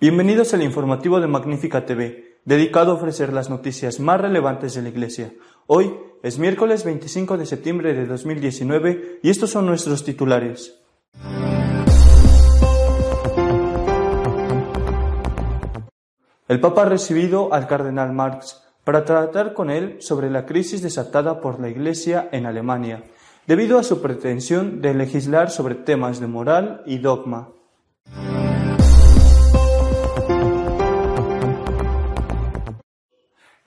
[0.00, 4.90] Bienvenidos al informativo de Magnífica TV, dedicado a ofrecer las noticias más relevantes de la
[4.90, 5.32] Iglesia.
[5.66, 10.78] Hoy es miércoles 25 de septiembre de 2019 y estos son nuestros titulares.
[16.46, 21.40] El Papa ha recibido al cardenal Marx para tratar con él sobre la crisis desatada
[21.40, 23.02] por la Iglesia en Alemania,
[23.48, 27.48] debido a su pretensión de legislar sobre temas de moral y dogma.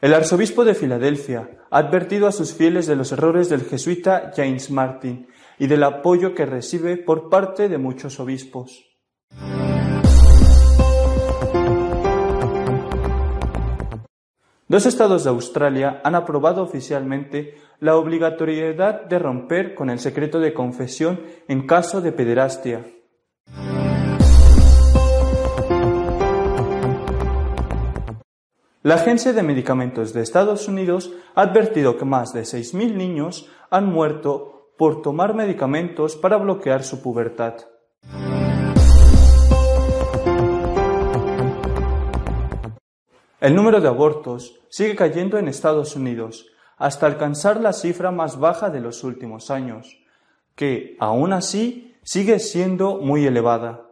[0.01, 4.71] El arzobispo de Filadelfia ha advertido a sus fieles de los errores del jesuita James
[4.71, 5.27] Martin
[5.59, 8.83] y del apoyo que recibe por parte de muchos obispos.
[14.67, 20.55] Dos estados de Australia han aprobado oficialmente la obligatoriedad de romper con el secreto de
[20.55, 22.83] confesión en caso de pederastia.
[28.83, 33.85] La Agencia de Medicamentos de Estados Unidos ha advertido que más de 6.000 niños han
[33.85, 37.57] muerto por tomar medicamentos para bloquear su pubertad.
[43.39, 48.71] El número de abortos sigue cayendo en Estados Unidos hasta alcanzar la cifra más baja
[48.71, 49.95] de los últimos años,
[50.55, 53.90] que, aún así, sigue siendo muy elevada.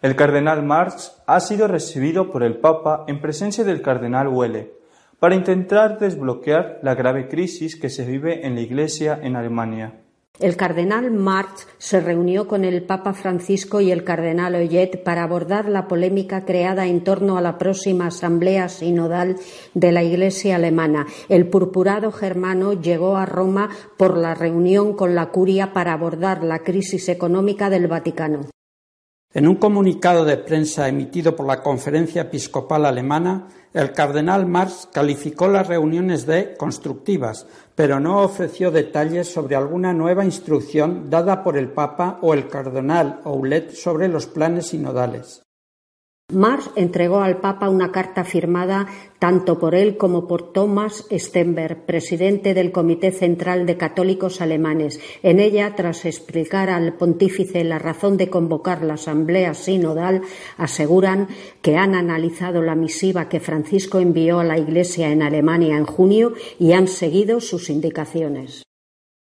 [0.00, 4.72] El cardenal Marx ha sido recibido por el Papa en presencia del cardenal Welle
[5.18, 10.00] para intentar desbloquear la grave crisis que se vive en la Iglesia en Alemania.
[10.38, 15.68] El cardenal Marx se reunió con el Papa Francisco y el cardenal Oyet para abordar
[15.68, 19.34] la polémica creada en torno a la próxima asamblea sinodal
[19.74, 21.08] de la Iglesia alemana.
[21.28, 26.60] El purpurado germano llegó a Roma por la reunión con la curia para abordar la
[26.60, 28.42] crisis económica del Vaticano.
[29.34, 35.48] En un comunicado de prensa emitido por la Conferencia Episcopal Alemana, el cardenal Marx calificó
[35.48, 41.68] las reuniones de constructivas, pero no ofreció detalles sobre alguna nueva instrucción dada por el
[41.68, 45.42] Papa o el cardenal Oulet sobre los planes sinodales.
[46.30, 48.86] Marx entregó al Papa una carta firmada
[49.18, 55.00] tanto por él como por Thomas Stenberg, presidente del Comité Central de Católicos Alemanes.
[55.22, 60.20] En ella, tras explicar al pontífice la razón de convocar la Asamblea Sinodal,
[60.58, 61.28] aseguran
[61.62, 66.34] que han analizado la misiva que Francisco envió a la Iglesia en Alemania en junio
[66.58, 68.67] y han seguido sus indicaciones.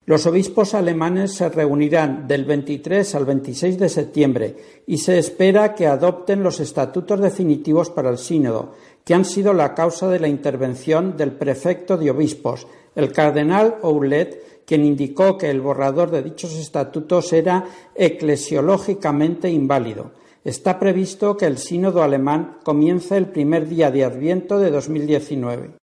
[0.03, 4.55] Los obispos alemanes se reunirán del 23 al 26 de septiembre
[4.87, 8.73] y se espera que adopten los estatutos definitivos para el sínodo,
[9.05, 14.65] que han sido la causa de la intervención del prefecto de obispos, el cardenal Oulet,
[14.65, 20.13] quien indicó que el borrador de dichos estatutos era eclesiológicamente inválido.
[20.43, 25.80] Está previsto que el sínodo alemán comience el primer día de Adviento de 2019.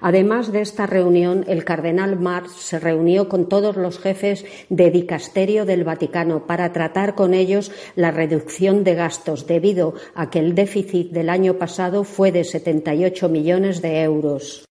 [0.00, 5.64] Además de esta reunión, el cardenal Marx se reunió con todos los jefes de dicasterio
[5.64, 11.10] del Vaticano para tratar con ellos la reducción de gastos debido a que el déficit
[11.10, 14.64] del año pasado fue de 78 millones de euros.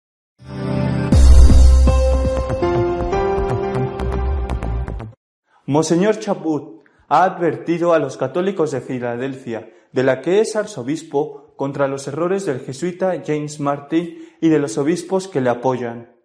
[5.67, 11.87] Monseñor Chaput ha advertido a los católicos de Filadelfia, de la que es arzobispo, contra
[11.87, 16.15] los errores del jesuita James Martin y de los obispos que le apoyan.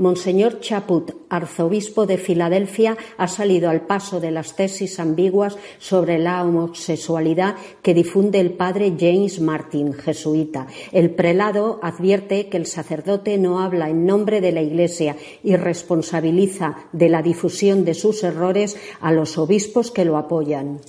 [0.00, 6.42] Monseñor Chaput, arzobispo de Filadelfia, ha salido al paso de las tesis ambiguas sobre la
[6.42, 10.68] homosexualidad que difunde el padre James Martin, jesuita.
[10.92, 16.76] El prelado advierte que el sacerdote no habla en nombre de la Iglesia y responsabiliza
[16.92, 20.80] de la difusión de sus errores a los obispos que lo apoyan.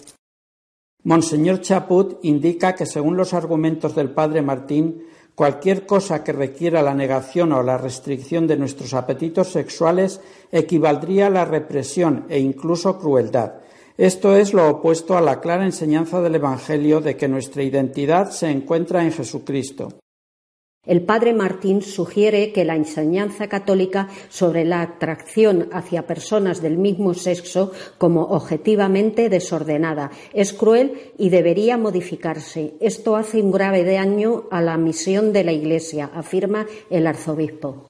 [1.04, 5.04] Monseñor Chaput indica que, según los argumentos del padre Martín,
[5.34, 10.22] cualquier cosa que requiera la negación o la restricción de nuestros apetitos sexuales
[10.52, 13.54] equivaldría a la represión e incluso crueldad.
[13.98, 18.50] Esto es lo opuesto a la clara enseñanza del Evangelio de que nuestra identidad se
[18.50, 20.01] encuentra en Jesucristo.
[20.84, 27.14] El padre Martín sugiere que la enseñanza católica sobre la atracción hacia personas del mismo
[27.14, 32.74] sexo como objetivamente desordenada es cruel y debería modificarse.
[32.80, 37.88] Esto hace un grave daño a la misión de la Iglesia, afirma el arzobispo.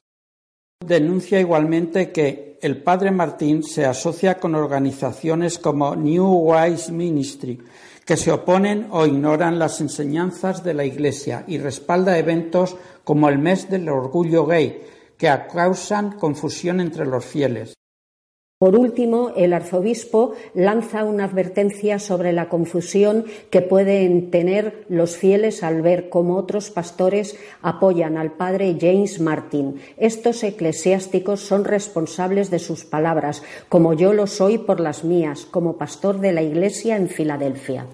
[0.84, 7.58] Denuncia igualmente que el padre Martín se asocia con organizaciones como New Wise Ministry,
[8.12, 13.38] que se oponen o ignoran las enseñanzas de la Iglesia y respalda eventos como el
[13.38, 14.82] mes del orgullo gay,
[15.16, 17.72] que causan confusión entre los fieles.
[18.58, 25.62] Por último, el arzobispo lanza una advertencia sobre la confusión que pueden tener los fieles
[25.62, 29.80] al ver cómo otros pastores apoyan al padre James Martin.
[29.96, 35.78] Estos eclesiásticos son responsables de sus palabras, como yo lo soy por las mías, como
[35.78, 37.86] pastor de la Iglesia en Filadelfia.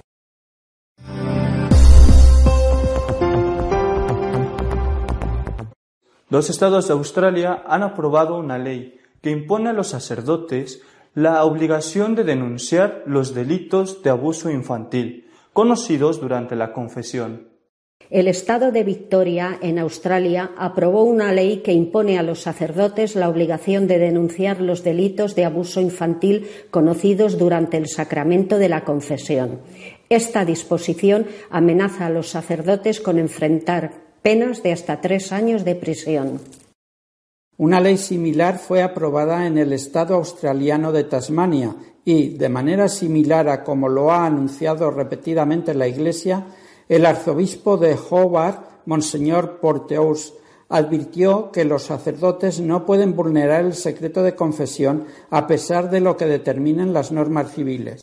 [6.30, 10.82] Dos estados de Australia han aprobado una ley que impone a los sacerdotes
[11.14, 17.48] la obligación de denunciar los delitos de abuso infantil conocidos durante la confesión.
[18.10, 23.28] El Estado de Victoria, en Australia, aprobó una ley que impone a los sacerdotes la
[23.28, 29.60] obligación de denunciar los delitos de abuso infantil conocidos durante el sacramento de la confesión.
[30.08, 36.38] Esta disposición amenaza a los sacerdotes con enfrentar penas de hasta tres años de prisión.
[37.56, 43.48] Una ley similar fue aprobada en el estado australiano de Tasmania y, de manera similar
[43.48, 46.44] a como lo ha anunciado repetidamente la Iglesia,
[46.90, 50.34] el arzobispo de Hobart, Monseñor Porteous,
[50.68, 56.18] advirtió que los sacerdotes no pueden vulnerar el secreto de confesión a pesar de lo
[56.18, 58.02] que determinen las normas civiles.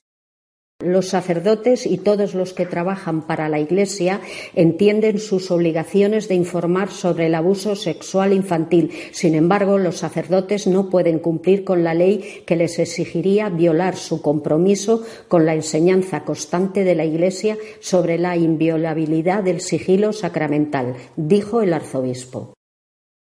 [0.83, 4.19] Los sacerdotes y todos los que trabajan para la Iglesia
[4.55, 8.91] entienden sus obligaciones de informar sobre el abuso sexual infantil.
[9.13, 14.21] Sin embargo, los sacerdotes no pueden cumplir con la ley que les exigiría violar su
[14.21, 21.61] compromiso con la enseñanza constante de la Iglesia sobre la inviolabilidad del sigilo sacramental, dijo
[21.61, 22.54] el arzobispo.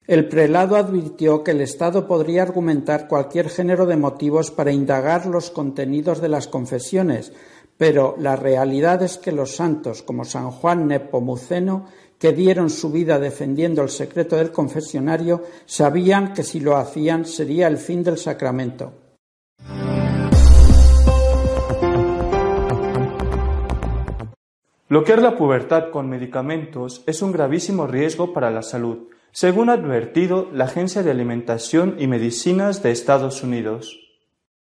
[0.05, 5.49] El prelado advirtió que el Estado podría argumentar cualquier género de motivos para indagar los
[5.49, 7.31] contenidos de las confesiones,
[7.77, 11.85] pero la realidad es que los santos como San Juan Nepomuceno,
[12.19, 17.67] que dieron su vida defendiendo el secreto del confesionario, sabían que si lo hacían sería
[17.67, 18.91] el fin del sacramento.
[24.89, 30.47] Bloquear la pubertad con medicamentos es un gravísimo riesgo para la salud según ha advertido
[30.53, 33.99] la Agencia de Alimentación y Medicinas de Estados Unidos.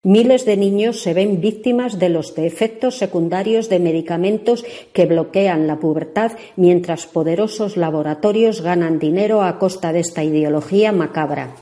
[0.03, 5.79] Miles de niños se ven víctimas de los efectos secundarios de medicamentos que bloquean la
[5.79, 11.55] pubertad, mientras poderosos laboratorios ganan dinero a costa de esta ideología macabra.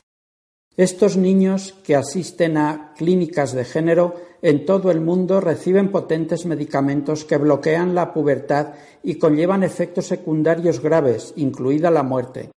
[0.75, 7.25] Estos niños que asisten a clínicas de género en todo el mundo reciben potentes medicamentos
[7.25, 8.73] que bloquean la pubertad
[9.03, 12.49] y conllevan efectos secundarios graves, incluida la muerte.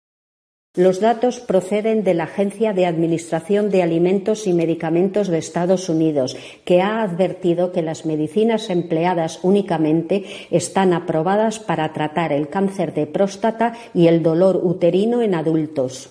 [0.76, 6.37] Los datos proceden de la Agencia de Administración de Alimentos y Medicamentos de Estados Unidos,
[6.65, 13.06] que ha advertido que las medicinas empleadas únicamente están aprobadas para tratar el cáncer de
[13.06, 16.11] próstata y el dolor uterino en adultos.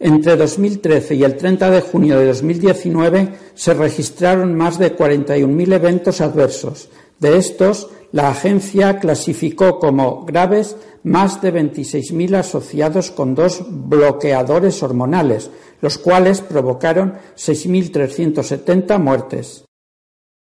[0.00, 6.20] Entre 2013 y el 30 de junio de 2019 se registraron más de 41.000 eventos
[6.20, 6.88] adversos.
[7.20, 15.50] De estos, la agencia clasificó como graves más de 26.000 asociados con dos bloqueadores hormonales,
[15.80, 19.64] los cuales provocaron 6.370 muertes.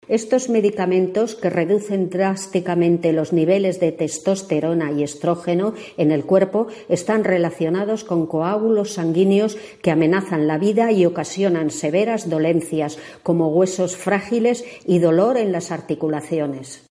[0.09, 7.23] Estos medicamentos, que reducen drásticamente los niveles de testosterona y estrógeno en el cuerpo, están
[7.23, 14.65] relacionados con coágulos sanguíneos que amenazan la vida y ocasionan severas dolencias, como huesos frágiles
[14.85, 16.92] y dolor en las articulaciones.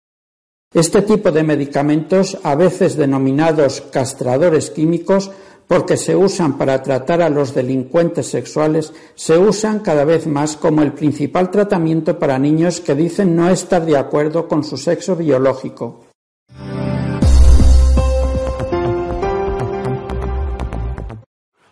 [0.73, 5.31] Este tipo de medicamentos, a veces denominados castradores químicos,
[5.65, 10.81] porque se usan para tratar a los delincuentes sexuales, se usan cada vez más como
[10.81, 16.07] el principal tratamiento para niños que dicen no estar de acuerdo con su sexo biológico.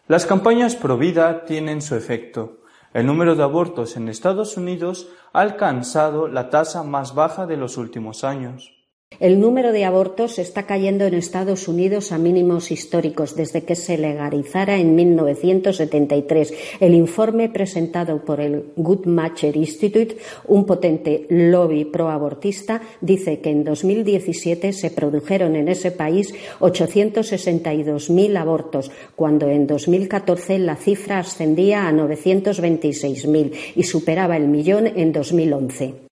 [0.07, 2.61] Las campañas pro vida tienen su efecto.
[2.93, 7.75] El número de abortos en Estados Unidos ha alcanzado la tasa más baja de los
[7.75, 8.74] últimos años.
[9.19, 13.97] El número de abortos está cayendo en Estados Unidos a mínimos históricos desde que se
[13.97, 16.53] legalizara en 1973.
[16.81, 24.73] El informe presentado por el Guttmacher Institute, un potente lobby proabortista, dice que en 2017
[24.73, 33.53] se produjeron en ese país 862.000 abortos, cuando en 2014 la cifra ascendía a 926.000
[33.75, 36.04] y superaba el millón en 2011.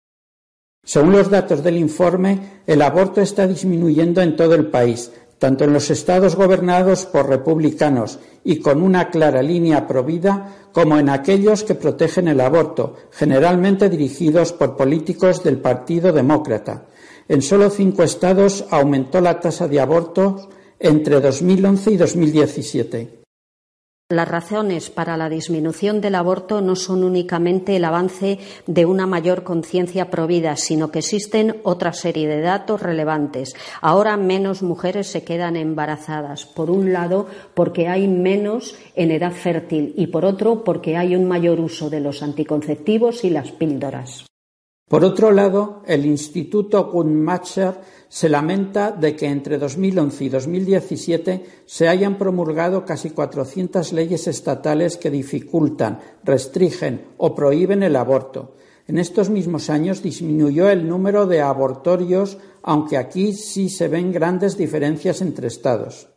[0.86, 5.72] Según los datos del informe, el aborto está disminuyendo en todo el país, tanto en
[5.72, 11.76] los estados gobernados por republicanos y con una clara línea provida, como en aquellos que
[11.76, 16.86] protegen el aborto, generalmente dirigidos por políticos del Partido Demócrata.
[17.30, 20.50] En solo cinco estados aumentó la tasa de abortos
[20.80, 23.23] entre 2011 y 2017.
[24.14, 29.42] Las razones para la disminución del aborto no son únicamente el avance de una mayor
[29.42, 33.56] conciencia provida, sino que existen otra serie de datos relevantes.
[33.82, 39.96] Ahora menos mujeres se quedan embarazadas, por un lado porque hay menos en edad fértil
[39.98, 44.28] y por otro porque hay un mayor uso de los anticonceptivos y las píldoras.
[44.94, 51.88] Por otro lado, el Instituto Guttmacher se lamenta de que entre 2011 y 2017 se
[51.88, 58.54] hayan promulgado casi 400 leyes estatales que dificultan, restringen o prohíben el aborto.
[58.86, 64.58] En estos mismos años disminuyó el número de abortorios, aunque aquí sí se ven grandes
[64.58, 66.08] diferencias entre estados.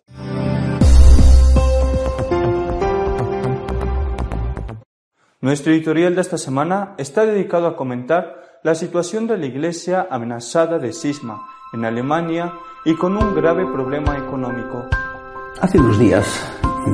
[5.41, 10.79] Nuestro editorial de esta semana está dedicado a comentar la situación de la Iglesia amenazada
[10.79, 12.53] de cisma en Alemania
[12.85, 14.85] y con un grave problema económico.
[15.61, 16.27] Hace unos días,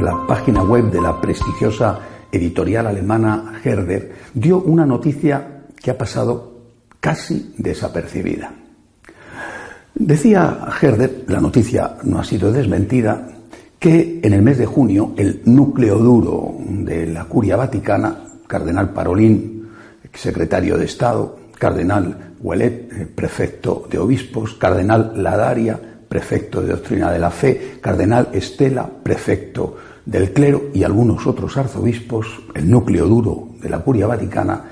[0.01, 1.99] la página web de la prestigiosa
[2.31, 6.53] editorial alemana Herder dio una noticia que ha pasado
[7.01, 8.53] casi desapercibida.
[9.95, 13.29] Decía Herder, la noticia no ha sido desmentida,
[13.79, 18.17] que en el mes de junio el núcleo duro de la curia vaticana,
[18.47, 19.69] Cardenal Parolín,
[20.13, 25.79] secretario de Estado, cardenal Huelet, eh, prefecto de obispos, cardenal Ladaria,
[26.09, 32.27] prefecto de doctrina de la fe, cardenal Estela, prefecto del clero y algunos otros arzobispos,
[32.57, 34.65] el núcleo duro de la curia vaticana,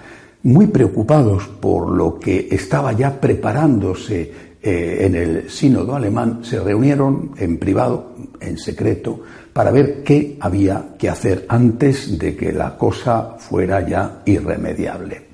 [0.42, 7.34] muy preocupados por lo que estaba ya preparándose eh, en el sínodo alemán, se reunieron
[7.36, 9.20] en privado, en secreto,
[9.52, 15.29] para ver qué había que hacer antes de que la cosa fuera ya irremediable.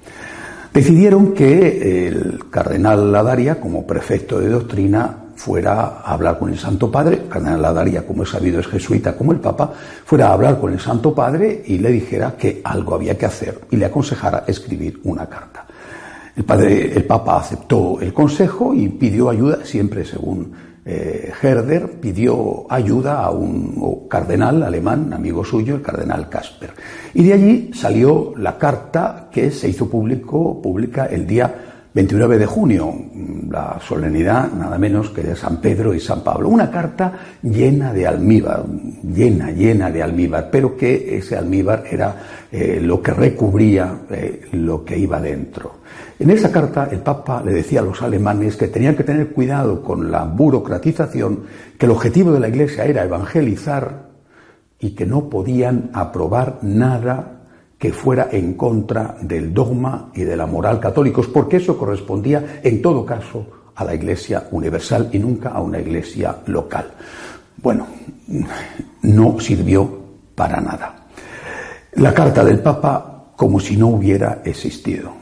[0.77, 6.91] Decidieron que el cardenal Ladaria, como prefecto de doctrina, fuera a hablar con el Santo
[6.91, 9.73] Padre, el cardenal Ladaria, como es sabido, es jesuita como el Papa,
[10.05, 13.59] fuera a hablar con el Santo Padre y le dijera que algo había que hacer
[13.71, 15.65] y le aconsejara escribir una carta.
[16.37, 20.53] El, el Papa aceptó el consejo y pidió ayuda, siempre según
[20.89, 26.71] eh, Herder pidió ayuda a un cardenal alemán, amigo suyo, el cardenal Casper.
[27.13, 32.45] Y de allí salió la carta que se hizo público, pública el día 29 de
[32.45, 32.95] junio,
[33.51, 36.51] la solemnidad nada menos que de San Pedro y San Pablo.
[36.51, 37.11] Una carta
[37.43, 38.67] llena de almíbar,
[39.03, 42.15] llena, llena de almíbar, pero que ese almíbar era
[42.53, 45.77] eh, lo que recubría eh, lo que iba dentro.
[46.19, 49.83] En esa carta el Papa le decía a los alemanes que tenían que tener cuidado
[49.83, 51.45] con la burocratización,
[51.79, 54.11] que el objetivo de la Iglesia era evangelizar
[54.79, 57.36] y que no podían aprobar nada
[57.79, 62.81] que fuera en contra del dogma y de la moral católicos, porque eso correspondía en
[62.81, 66.91] todo caso a la Iglesia universal y nunca a una Iglesia local.
[67.63, 67.87] Bueno,
[69.03, 69.89] no sirvió
[70.35, 71.07] para nada.
[71.93, 75.13] La carta del Papa como si no hubiera existido.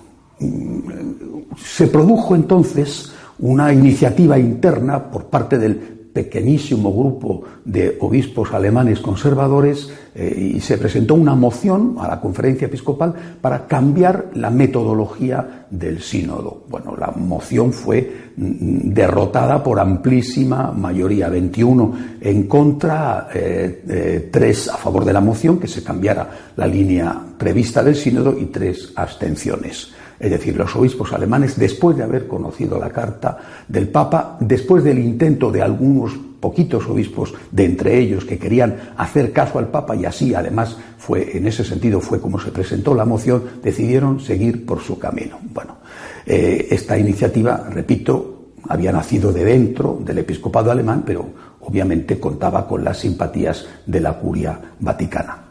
[1.57, 9.93] Se produjo entonces una iniciativa interna por parte del pequeñísimo grupo de obispos alemanes conservadores
[10.15, 16.01] eh, y se presentó una moción a la conferencia episcopal para cambiar la metodología del
[16.01, 16.63] sínodo.
[16.71, 24.77] Bueno, la moción fue mm, derrotada por amplísima mayoría, 21 en contra, eh, 3 a
[24.77, 29.93] favor de la moción, que se cambiara la línea prevista del sínodo y tres abstenciones
[30.25, 33.39] es decir, los obispos alemanes, después de haber conocido la carta
[33.69, 39.33] del Papa, después del intento de algunos poquitos obispos, de entre ellos que querían hacer
[39.33, 43.05] caso al Papa y así, además, fue en ese sentido fue como se presentó la
[43.05, 45.39] moción, decidieron seguir por su camino.
[45.53, 45.77] Bueno,
[46.25, 51.29] eh, esta iniciativa, repito, había nacido de dentro del episcopado alemán, pero
[51.61, 55.45] obviamente contaba con las simpatías de la curia vaticana.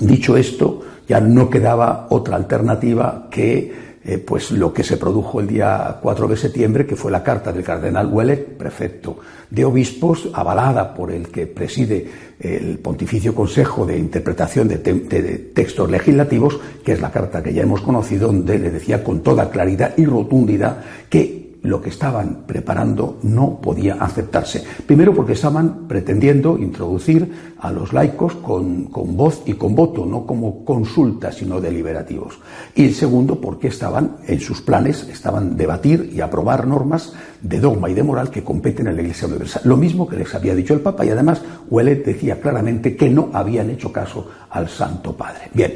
[0.00, 5.46] Dicho esto, ya no quedaba otra alternativa que eh, pues lo que se produjo el
[5.46, 9.18] día 4 de septiembre, que fue la carta del cardenal Wellet, prefecto
[9.48, 12.08] de obispos, avalada por el que preside
[12.40, 17.80] el Pontificio Consejo de Interpretación de, Textos Legislativos, que es la carta que ya hemos
[17.82, 20.78] conocido, donde le decía con toda claridad y rotundidad
[21.08, 24.64] que lo que estaban preparando no podía aceptarse.
[24.86, 30.64] Primero porque estaban pretendiendo introducir a los laicos con, voz y con voto, no como
[30.64, 32.38] consulta, sino deliberativos.
[32.74, 37.94] Y segundo porque estaban en sus planes, estaban debatir y aprobar normas de dogma y
[37.94, 39.62] de moral que competen en la Iglesia Universal.
[39.64, 43.30] Lo mismo que les había dicho el Papa y además Huelet decía claramente que no
[43.32, 45.48] habían hecho caso al Santo Padre.
[45.54, 45.74] Bien,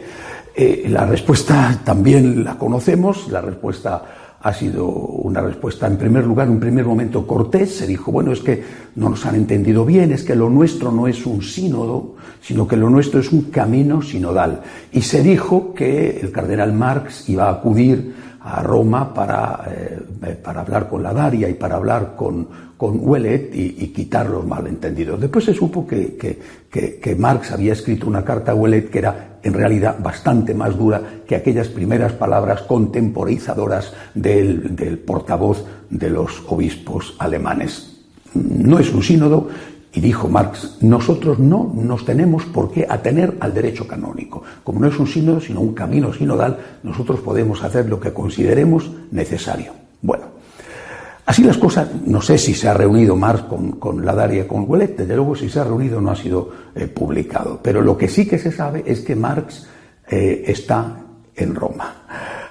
[0.54, 6.48] eh, la respuesta también la conocemos, la respuesta ha sido una respuesta, en primer lugar,
[6.48, 8.62] un primer momento cortés, se dijo, bueno, es que
[8.94, 12.76] no nos han entendido bien, es que lo nuestro no es un sínodo, sino que
[12.76, 14.60] lo nuestro es un camino sinodal.
[14.92, 20.60] Y se dijo que el cardenal Marx iba a acudir a Roma para, eh, para
[20.60, 23.02] hablar con la Daria y para hablar con, con
[23.52, 25.20] y, quitar los malentendidos.
[25.20, 29.35] Después se supo que, que, que, Marx había escrito una carta a Ouellet que era
[29.46, 37.14] en realidad bastante más dura que aquellas primeras palabras contemporizadoras del, portavoz de los obispos
[37.20, 37.96] alemanes.
[38.34, 39.48] No es un sínodo,
[39.94, 44.42] y dijo Marx, nosotros no nos tenemos por qué atener al derecho canónico.
[44.64, 48.90] Como no es un sínodo, sino un camino sinodal, nosotros podemos hacer lo que consideremos
[49.12, 49.72] necesario.
[50.02, 50.35] Bueno,
[51.26, 53.44] así las cosas, no sé si se ha reunido Marx
[53.78, 56.86] con, la Daria, con Ouellet, desde luego si se ha reunido no ha sido eh,
[56.86, 59.66] publicado, pero lo que sí que se sabe es que Marx
[60.08, 61.02] eh, está
[61.34, 62.06] en Roma.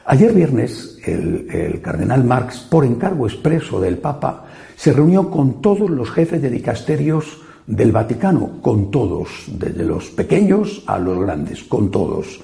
[0.05, 6.11] Ayer viernes, el cardenal Marx, por encargo expreso del Papa, se reunió con todos los
[6.11, 12.39] jefes de dicasterios del Vaticano, con todos, desde los pequeños a los grandes, con todos,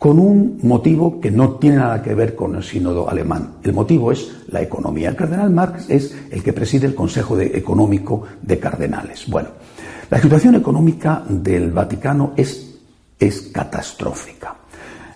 [0.00, 3.56] con un motivo que no tiene nada que ver con el sínodo alemán.
[3.62, 5.10] El motivo es la economía.
[5.10, 9.28] El cardenal Marx es el que preside el Consejo Económico de Cardenales.
[9.28, 9.50] Bueno,
[10.08, 12.78] la situación económica del Vaticano es,
[13.18, 14.56] es catastrófica.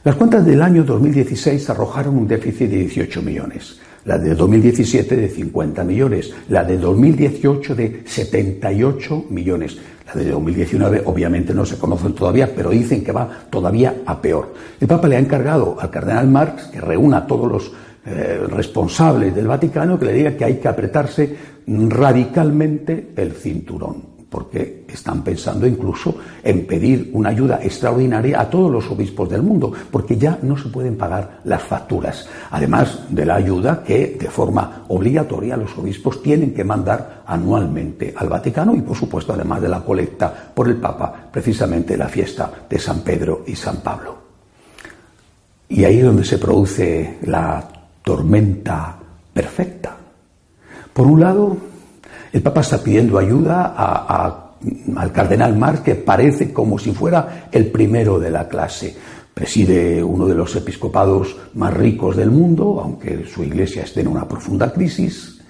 [0.05, 5.29] Las cuentas del año 2016 arrojaron un déficit de 18 millones la de 2017 de
[5.29, 9.79] 50 millones, la de 2018 de 78 millones.
[10.07, 14.55] La de 2019 obviamente no se conocen todavía, pero dicen que va todavía a peor.
[14.81, 17.73] El Papa le ha encargado al cardenal Marx que reúna a todos los
[18.07, 24.85] eh, responsables del Vaticano que le diga que hay que apretarse radicalmente el cinturón porque
[24.89, 30.17] están pensando incluso en pedir una ayuda extraordinaria a todos los obispos del mundo, porque
[30.17, 35.57] ya no se pueden pagar las facturas, además de la ayuda que de forma obligatoria
[35.57, 40.35] los obispos tienen que mandar anualmente al Vaticano y por supuesto además de la colecta
[40.53, 44.17] por el Papa, precisamente la fiesta de San Pedro y San Pablo.
[45.69, 47.69] Y ahí es donde se produce la
[48.03, 48.97] tormenta
[49.33, 49.97] perfecta.
[50.93, 51.57] Por un lado,
[52.35, 53.77] el Papa está pidiendo ayuda
[54.97, 58.93] al cardenal Marx, que parece como si fuera el primero de la clase.
[59.33, 64.27] Preside uno de los episcopados más ricos del mundo, aunque su iglesia esté en una
[64.27, 65.41] profunda crisis.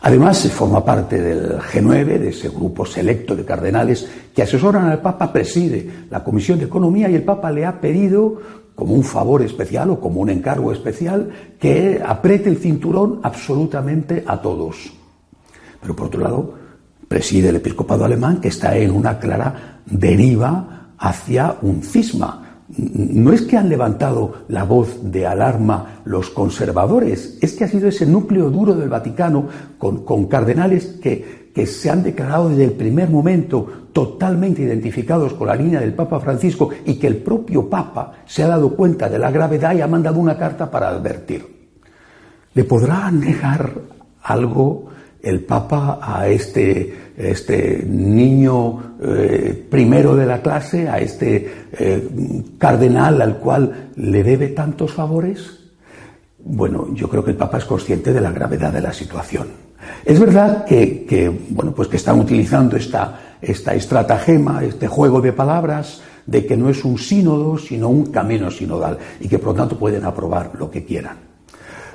[0.00, 5.30] Además, forma parte del G9, de ese grupo selecto de cardenales que asesoran al Papa,
[5.30, 8.40] preside la Comisión de Economía y el Papa le ha pedido,
[8.74, 14.40] como un favor especial o como un encargo especial, que apriete el cinturón absolutamente a
[14.40, 14.99] todos.
[15.80, 16.54] Pero por otro lado,
[17.08, 22.46] preside el episcopado alemán que está en una clara deriva hacia un cisma.
[22.76, 27.88] No es que han levantado la voz de alarma los conservadores, es que ha sido
[27.88, 33.10] ese núcleo duro del Vaticano con, cardenales que, que se han declarado desde el primer
[33.10, 38.44] momento totalmente identificados con la línea del Papa Francisco y que el propio Papa se
[38.44, 41.44] ha dado cuenta de la gravedad y ha mandado una carta para advertir.
[42.54, 43.72] ¿Le podrá negar
[44.22, 44.90] algo
[45.22, 52.08] el Papa a este, este niño eh, primero de la clase, a este eh,
[52.58, 55.58] cardenal al cual le debe tantos favores?
[56.42, 59.48] Bueno, yo creo que el Papa es consciente de la gravedad de la situación.
[60.04, 66.02] Es verdad que, bueno, pues que están utilizando esta, esta estratagema, este juego de palabras,
[66.26, 69.78] de que no es un sínodo, sino un camino sinodal, y que por lo tanto
[69.78, 71.16] pueden aprobar lo que quieran.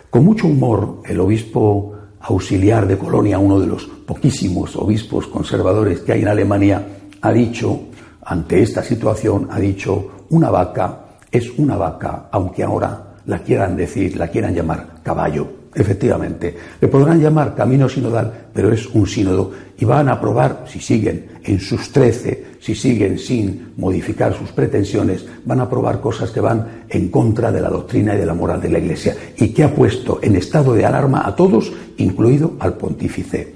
[0.09, 1.94] Con mucho humor, el obispo
[2.27, 6.85] auxiliar de Colonia, uno de los poquísimos obispos conservadores que hay en Alemania,
[7.21, 7.79] ha dicho,
[8.23, 14.15] ante esta situación, ha dicho, una vaca es una vaca, aunque ahora la quieran decir,
[14.15, 15.47] la quieran llamar caballo.
[15.75, 20.79] Efectivamente, le podrán llamar camino sinodal, pero es un sínodo y van a probar, si
[20.79, 26.39] siguen en sus trece, si siguen sin modificar sus pretensiones, van a probar cosas que
[26.39, 29.65] van en contra de la doctrina y de la moral de la Iglesia y que
[29.65, 33.55] ha puesto en estado de alarma a todos, incluido al pontífice.